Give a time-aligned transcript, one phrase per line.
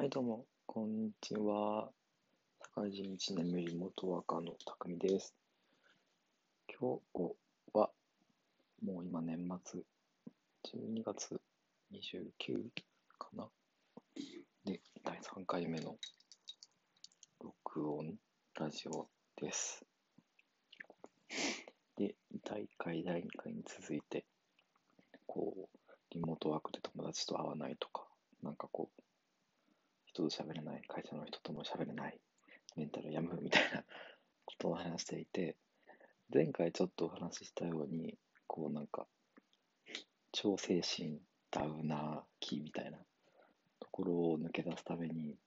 [0.00, 1.90] はい、どうも、こんにちは。
[2.74, 5.34] 社会人1年目リモートワーカーの匠です。
[6.80, 7.34] 今日
[7.74, 7.90] は、
[8.82, 9.82] もう今年末、
[10.72, 11.38] 12月
[11.92, 12.70] 29
[13.18, 13.46] かな
[14.64, 15.98] で、第3回目の
[17.38, 18.14] 録音
[18.58, 19.06] ラジオ
[19.36, 19.84] です。
[21.98, 22.14] で、
[22.48, 24.24] 第1回、第2回に続いて、
[25.26, 25.78] こう、
[26.12, 28.06] リモートワークで友達と会わないとか、
[28.42, 29.02] なんかこう、
[30.20, 32.20] 人と喋れない、会社の人とも喋れない、
[32.76, 33.84] メンタルやむみたいな
[34.44, 35.56] ことを話していて、
[36.32, 39.08] 前回ちょっとお話ししたように、こうなんか、
[40.32, 41.20] 超精神
[41.50, 42.98] ダウナー期みたいな
[43.80, 45.38] ところを抜け出すために、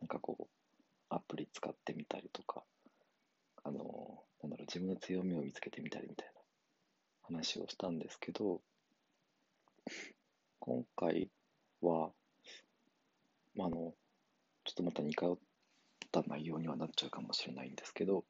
[0.00, 0.46] なんかこう、
[1.08, 2.64] アプリ使ってみたりとか、
[3.64, 6.40] あの、なんだろう、自分の強みを見つけてみたりみたいな
[7.22, 8.62] 話をしたんですけど、
[10.60, 11.30] 今回
[11.80, 12.12] は、
[13.54, 13.94] まあ、あの、
[14.70, 15.38] ちょっとまた似通っ
[16.12, 18.24] た内容にはなっちゃうかもしれないんですけど、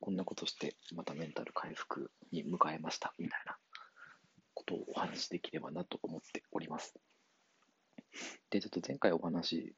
[0.00, 3.56] こんなことしてまたメンタル回復に向かえましたみたいな
[4.54, 6.94] ことをお話しできればなと思っております。
[8.50, 9.74] で、ちょっと前回お話、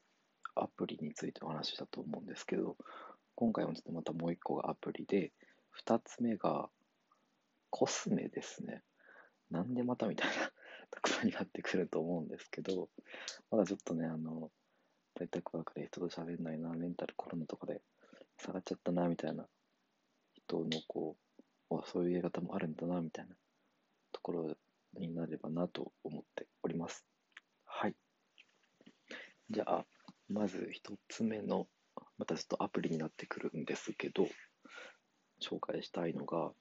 [0.55, 2.77] アプリについてお話ししたと思うんですけど、
[3.33, 5.31] 今回もちょっとまたもう一個がアプリで、
[5.71, 6.69] 二つ目が
[7.71, 8.83] コスメですね。
[9.49, 10.33] なんでまたみたいな
[10.91, 12.89] ところになってくると思うんですけど、
[13.49, 14.51] まだちょっとね、あの、
[15.17, 17.81] 在宅ワークで人と喋んないな、メンタルコロナとかで
[18.37, 19.47] 下がっちゃったな、みたいな
[20.33, 23.35] 人のこう、おそういうやり方もあるんだな、みたいな
[24.11, 24.55] ところ
[24.99, 27.05] になればなと思っております。
[27.65, 27.95] はい。
[29.49, 29.85] じゃあ、
[30.27, 31.67] まず一つ目の、
[32.17, 34.27] またちょっとアプリになってくるんですけど、
[35.41, 36.51] 紹介したいのが、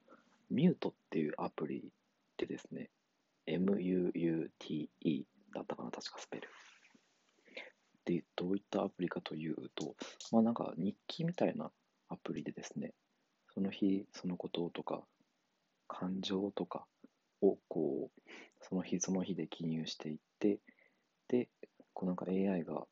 [0.51, 1.91] ミュートっていうアプリ
[2.37, 2.91] でですね、
[3.47, 4.89] MUUTE
[5.55, 6.49] だったかな、確かスペル。
[8.05, 9.97] で、どういったアプリかというと、
[10.31, 11.71] まあなんか日記みたいな
[12.09, 12.93] アプリでですね、
[13.55, 15.03] その日そのこととか、
[15.87, 16.87] 感情とか
[17.41, 18.21] をこう、
[18.61, 20.61] その日その日で記入していって、
[21.29, 21.49] で、
[21.93, 22.85] こうなんか AI が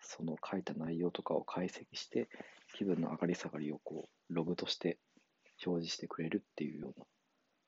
[0.00, 2.28] その書いた内容とかを解析して、
[2.74, 4.98] 気分の上がり下がりをこう、ログとして
[5.64, 7.06] 表示してくれるっていうような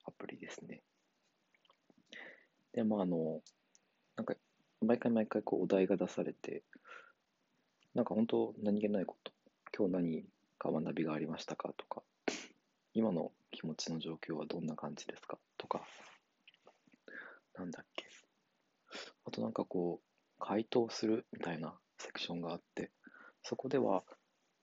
[0.05, 0.83] アプリですね。
[2.73, 3.41] で、まああの、
[4.17, 4.35] なんか
[4.83, 6.65] 毎回毎回こうお題が出されて、
[7.95, 9.33] なんか本当何気ないこと、
[9.77, 10.25] 今日何
[10.59, 12.03] か学びがありましたかとか、
[12.95, 15.83] 今の気持ちの状況はどんな感じですかとか、
[17.55, 18.07] なんだっけ。
[19.25, 20.07] あとなんかこう、
[20.39, 22.91] 回答するみたいなセクションがあって、
[23.45, 24.03] そこでは、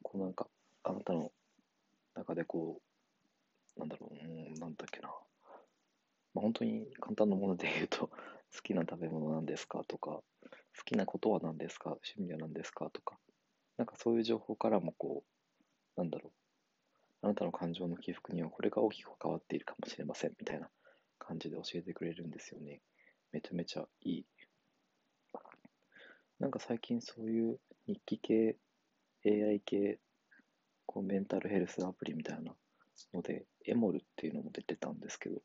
[0.03, 0.47] こうなんか、
[0.83, 1.31] あなたの
[2.15, 2.81] 中でこ
[3.77, 5.09] う、なんだろう、うん、なんだっけな。
[6.33, 8.09] まあ、本当に簡単なもので言うと、
[8.55, 9.83] 好きな食べ物なんですか？
[9.87, 10.23] とか、好
[10.85, 11.91] きなことは何ですか？
[11.91, 12.89] 趣味は何ですか？
[12.91, 13.17] とか、
[13.77, 15.23] なんかそういう情報からもこ
[15.97, 16.31] う、なんだろ
[17.23, 20.69] う、あなたの感情の起伏にはこれが大きく関わっているかもしれませんみたいな
[21.19, 22.81] 感じで教えてくれるんですよね。
[23.31, 24.25] めちゃめちゃいい。
[26.39, 28.57] なんか最近そういう日記系、
[29.25, 29.99] AI 系、
[30.85, 32.55] こうメンタルヘルスアプリみたいな
[33.13, 35.41] ので、エモルっていうのも出てたんですけど、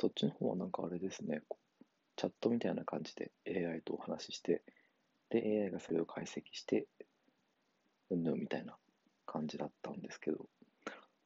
[0.00, 1.42] そっちの方はなんかあれですね、
[2.18, 4.62] チャットみたいな感じで AI とお話しして、
[5.30, 6.88] で、AI がそれを解析して、
[8.10, 8.76] うんぬんみたいな
[9.24, 10.46] 感じだったんですけど、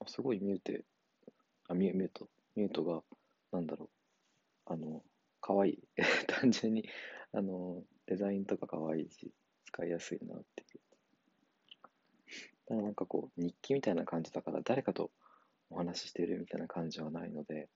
[0.07, 0.85] すごいミューテ、
[1.69, 3.01] あ、ミュミュート、ミュートが、
[3.53, 3.89] なんだろ
[4.67, 5.03] う、あの、
[5.41, 5.79] かわいい。
[6.29, 6.87] 単純に、
[7.33, 9.33] あの、デザインとかかわいいし、
[9.65, 10.81] 使いやすいなっていう。
[12.67, 15.11] ただなんかこう、日記みたいな感じだから、誰かと
[15.71, 17.71] お話ししてるみたいな感じはないので、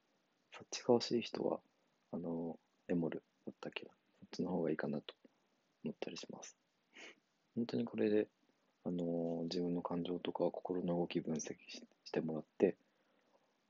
[0.52, 1.60] そっちが欲しい人は、
[2.10, 3.90] あの、エモルだったっけな。
[4.20, 5.14] そっちの方がいいかなと
[5.84, 6.56] 思ったりします。
[7.54, 8.28] 本当にこれで、
[8.84, 12.76] あの自分の感情とか心の動き分析ししてもらって、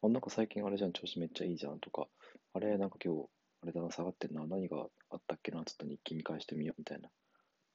[0.02, 2.06] あ、なんか最近あれじゃん、調子めっちゃいいじゃんとか、
[2.52, 3.28] あれ、なんか今日、
[3.62, 7.08] あれだな、下がってんな、何があったっけな、ちょっと日記見返してみようみたいな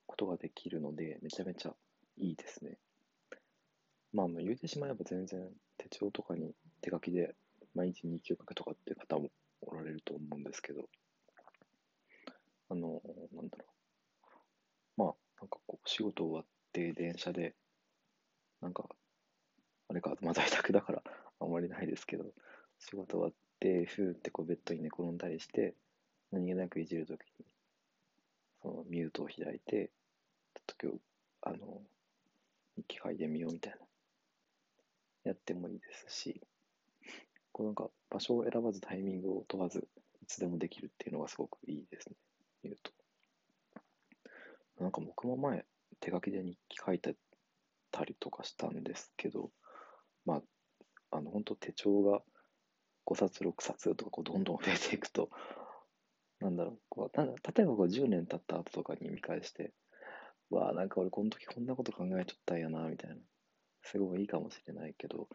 [0.06, 1.74] ことができるので、めちゃめちゃ
[2.18, 2.78] いいですね。
[4.14, 7.34] まあ、まあ言うてしまえば全然手帳とかに手書きで
[7.74, 9.30] 毎日日記を書くとかっていう方も
[9.62, 10.90] おられると思うんですけど、
[12.72, 13.02] あの、
[13.34, 13.66] なんだろ
[14.98, 15.02] う。
[15.02, 17.54] まあ、なんかこう、仕事終わって電車で、
[18.62, 18.88] なんか、
[19.90, 21.04] あれか、まあ在宅だから
[21.42, 22.24] あんまりないですけど、
[22.80, 25.76] 仕事終わって、ふーってこうベッドに寝転んだりして、
[26.32, 27.46] 何気なくいじるときに、
[28.62, 29.92] そのミュートを開いて、
[30.54, 31.00] ちょっと今日、
[31.42, 31.82] あの、
[32.78, 33.80] 日記書いてみようみたいな、
[35.26, 36.42] やってもいいですし、
[37.52, 39.90] こうなんか場所を選ばずタイミングを問わず、
[40.22, 42.16] いつでもできるっていうのがすごくいいですね、
[42.64, 42.92] 言うと。
[44.80, 45.66] なんか僕も前、
[46.00, 47.16] 手書きで日記書いて
[47.92, 49.52] たりとかしたんですけど、
[50.26, 52.22] まあ、あの、本当手帳が
[53.06, 55.30] 5冊、6冊とかこうどんどん増えていくと、
[56.40, 59.74] なんだろう、こうた例えばこう10年経った後とかに見返して、
[60.50, 63.16] わあ、なんか俺この時こんなこと考えちゃったんやな、みたいな。
[63.84, 65.28] すごいいいかもしれないけど、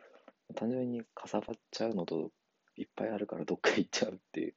[0.55, 2.31] 単純にかさばっちゃうのと、
[2.77, 4.55] いっぱいあるからどっか行っちゃうっていう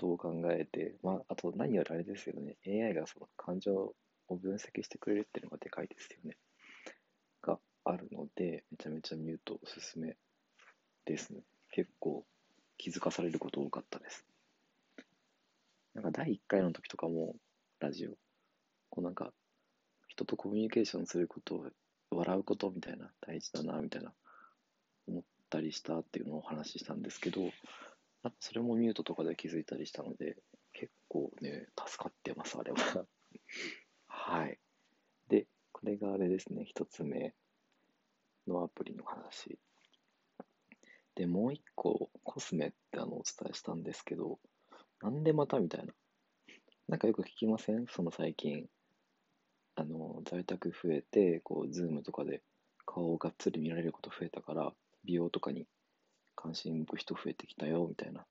[0.00, 6.36] とを考えて、まあ、あと何よりあれですけどね、AI がその感情を分析してくれるっていうのがでかいですよね。
[7.42, 10.16] があるので、めちゃめちゃミュートおすすめ
[11.04, 11.40] ですね。
[11.70, 12.24] 結構
[12.78, 14.24] 気づかされること多かったです。
[15.94, 17.34] なんか第1回の時とかも、
[17.80, 18.12] ラジオ、
[18.88, 19.32] こうなんか、
[20.08, 21.66] 人とコミュニケーションすることを、
[22.12, 24.12] 笑うことみたいな、大事だな、みたいな、
[25.06, 27.40] 思ったりしたっていうのをお話ししたんですけど、
[28.22, 30.36] なんかそれもミュートとかで気づいたりしたので、
[30.72, 32.76] 結構ね、助かってます、あれは
[34.06, 34.58] はい。
[35.28, 37.34] で、これがあれですね、一つ目
[38.46, 39.58] のアプリの話。
[41.14, 44.38] で、もう一個、コスメってあのお伝えしたんですけど、
[45.00, 45.94] なんでまたみたいな。
[46.88, 47.86] なんかよく聞きません？
[47.86, 48.68] その最近。
[49.76, 52.42] あの、在宅増えて、こう、ズームとかで
[52.84, 54.74] 顔をがっつり見られること増えたから、
[55.04, 55.66] 美容とかに
[56.42, 58.24] 関心向く人増えてきたよ、みたいな。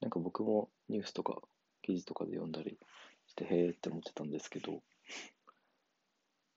[0.00, 1.40] なんか僕もニュースとか
[1.82, 2.78] 記事とかで読んだり
[3.26, 4.82] して、へーって思ってたんですけど、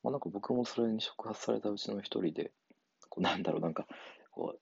[0.04, 2.52] まあなんか僕もそれに触発されたうちの一人で、
[3.10, 3.88] こうなんだろう、なんか、
[4.32, 4.60] こう、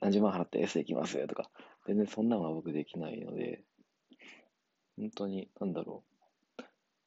[0.00, 1.50] 何十万払ってエス行きますとか、
[1.86, 3.62] 全然そんなのは僕できないので、
[4.96, 6.04] 本当に、なんだろ
[6.58, 6.62] う。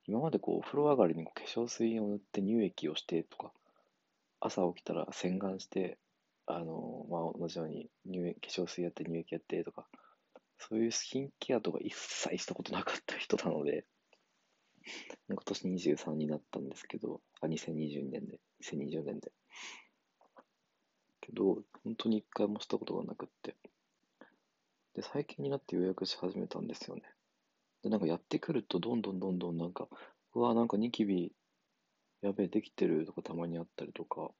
[0.06, 3.51] 今までこう、お風呂上がりに化粧水を塗って乳液をしてとか、
[4.39, 5.98] 朝起きたら洗顔して、
[6.47, 9.88] あの、まあ、同じように乳液化粧水やって乳液やってとか、
[10.57, 13.85] そういうスキンケアとか一切したことなかった人なので、
[15.29, 19.31] 今年23になったんですけど、あ、2022年で、2020年で。
[21.19, 23.57] けど、本当に一回もしたことがなくって。
[24.95, 27.03] で、最近になって予約し始めたんですよね。
[27.83, 29.89] で、なんかやってくると、どんどんどんどんなんか、
[30.33, 31.33] うわ、なんかニキビ、
[32.21, 34.31] やべえ、できてるとかたまにあったりとか、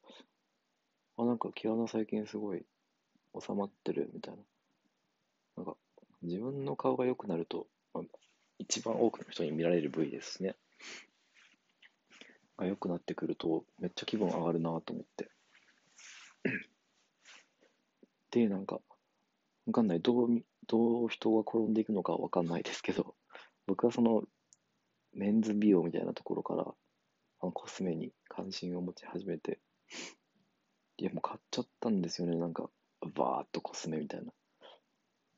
[1.18, 2.66] あ、なんか毛穴最近すごい
[3.40, 4.40] 収まってるみたいな。
[5.58, 5.76] なんか、
[6.22, 8.04] 自分の顔が良くなると、まあ、
[8.60, 10.56] 一番多くの人に見られる部位ですね。
[12.58, 15.30] が良くなってくると、めっちゃ気分上がるなと思って。
[18.32, 18.80] で、なんか、
[19.66, 20.02] わかんない。
[20.02, 20.30] どう、
[20.68, 23.16] どう人が転んでいくのかわかんないですけど、
[23.68, 24.24] 僕はその、
[25.14, 26.64] メンズ美容みたいなところから、
[27.40, 29.60] あのコスメに関心を持ち始めて、
[30.98, 32.38] いや、もう買っちゃったんですよね。
[32.38, 32.70] なんか、
[33.14, 34.32] バーっとコスメみたいな。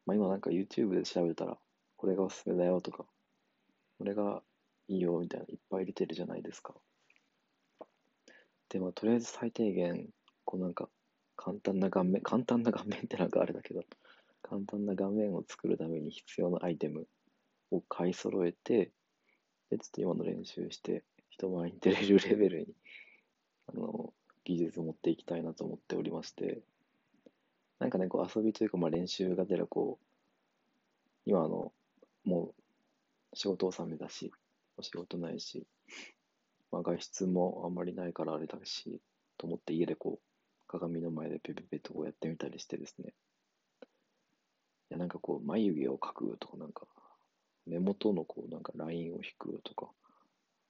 [0.05, 1.57] まあ今なんか YouTube で調べたら、
[1.97, 3.05] これがおすすめだよとか、
[3.97, 4.41] これが
[4.87, 6.73] いいよみたいな、いっぱい入れてるじゃないですか。
[8.69, 10.07] で、まあとりあえず最低限、
[10.45, 10.89] こうなんか、
[11.35, 13.83] 簡単な顔面、簡単な顔面ってなんかあれだけど、
[14.41, 17.05] 簡単な画面を作るために必要なアイテム
[17.71, 18.91] を買い揃えて、
[19.69, 22.67] で、ちょっと今の練習して、人前に出れるレベルに、
[23.67, 24.13] あの、
[24.49, 26.63] 技術を持っていきたいなと思っておりまして、
[27.77, 30.05] なんかね、こう遊びというか、まあ練習が出る、こう、
[31.25, 31.71] 今あの、
[32.25, 32.55] も
[33.31, 34.31] う仕事納めだし、
[34.77, 35.67] お仕事ないし、
[36.71, 38.99] まあ外出もあんまりないからあれだし、
[39.37, 43.13] と思って家でこう、鏡の前でペペペとこうやってみたりしてですね、
[44.89, 46.87] いや、なんかこう、眉毛を描くとか、なんか、
[47.67, 49.91] 目元のこう、なんかラインを引くとか、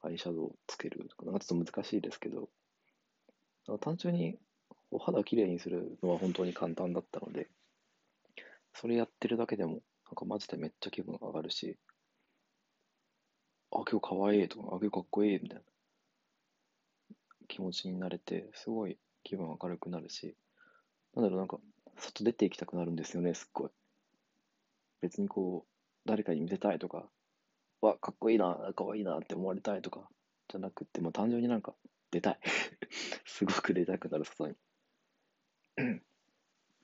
[0.01, 2.49] アイシャドウをつけるとか、なんかちょっと難しいですけど、
[3.77, 4.37] 単純に
[4.91, 7.47] お肌きれいにするのは本当に簡単だったので、
[8.73, 11.77] それやってるだけでも、なんかマジでめっちゃ気分上がるし、
[13.71, 15.63] あ、今日かわいいとか、あ、今日かっこいいみたいな
[17.47, 20.35] 気持ちになれて、すごい気分明るくなるし、
[21.15, 21.59] なんだろう、なんか、
[21.97, 23.69] 外出て行きたくなるんですよね、すっごい。
[25.01, 27.07] 別にこう、誰かに見せたいとか、
[27.81, 30.09] わ、かっこいいな、かわいいなって思われたいとか、
[30.47, 31.75] じゃなくて、もう単純になんか、
[32.11, 32.39] 出たい。
[33.25, 34.55] すごく出たくなる、外に。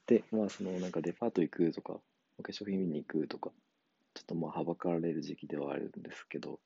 [0.07, 1.99] で、まあ、その、なんかデパート行くとか、
[2.37, 3.51] お化粧品見に行くとか、
[4.13, 6.59] ちょっとまあ、はばかられる時期ではあるんですけど、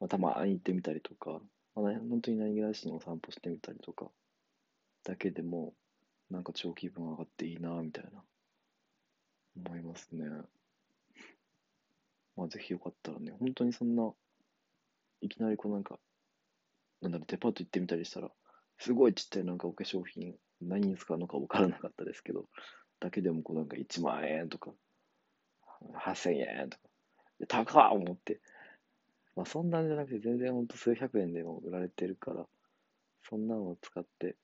[0.00, 1.40] まあ、たまに行ってみたりとか、
[1.74, 4.10] まあ、本当に何気なしにお散歩してみたりとか、
[5.04, 5.74] だけでも、
[6.30, 8.22] なんか超気分上がっていいな、みたいな、
[9.56, 10.24] 思いますね。
[12.36, 14.12] まあ、ぜひよかったらね、本当にそんな、
[15.20, 15.98] いきなりこうなんか、
[17.02, 18.30] なんだろう、デパート行ってみたりしたら、
[18.78, 22.46] すごいちっちゃいなんかお化粧品、何に使うのか分からなかったですけど、
[23.00, 24.72] だけでもこうなんか1万円とか、
[25.94, 28.40] 8000円とか、高っ思って、
[29.36, 32.46] まあそんなんじゃなくて全然ほんと数百円でも売られてるから、
[33.28, 34.34] そんなのを使って、よ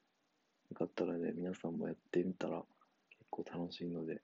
[0.75, 2.62] かったらね、皆さんもやってみたら
[3.10, 4.22] 結構楽しいので、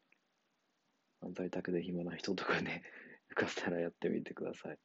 [1.35, 2.83] 在宅で暇な人とかね、
[3.31, 4.79] よかったらやってみてください。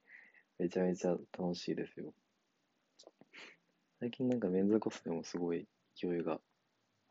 [0.60, 2.14] めちゃめちゃ楽しいですよ。
[4.00, 5.66] 最近なんかメンズコスメもすごい
[6.00, 6.40] 勢いが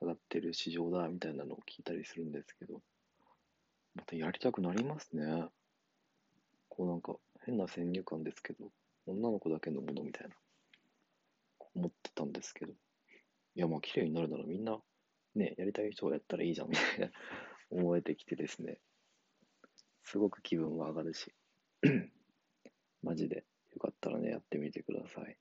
[0.00, 2.80] 上がってる市場だみたいなのを聞いたりするんですけど、
[3.96, 5.46] またやりたくなりますね。
[6.68, 8.70] こうなんか変な先入観ですけど、
[9.06, 10.36] 女の子だけのものみたいな
[11.74, 14.78] 思ってたんですけど、いやまあ綺麗になるならみんな
[15.34, 17.10] ね、やりたい人がやったらいいじゃんみたいな
[17.70, 18.78] 思えてきてですね、
[20.04, 21.34] すごく気分は上がるし、
[23.02, 25.36] マジでよかったらね、やってみてください。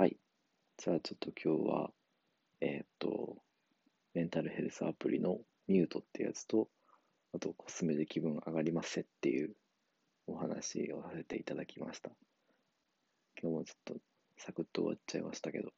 [0.00, 0.16] はい。
[0.78, 1.90] じゃあちょっと今日は、
[2.62, 3.36] えーっと、
[4.14, 5.36] メンタルヘルスアプリの
[5.68, 6.68] ミュートってやつと、
[7.34, 9.50] あとコスメで気分上がりますせっていう
[10.26, 12.08] お話をさせていただきました。
[13.42, 13.94] 今日もちょっと
[14.38, 15.68] サクッと終わっちゃいましたけど、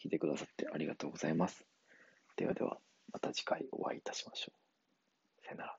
[0.00, 1.66] 聞いてくださってありがとうございます。
[2.36, 2.78] ではでは、
[3.12, 4.52] また次回お会いいたしましょ
[5.42, 5.44] う。
[5.44, 5.76] さよなら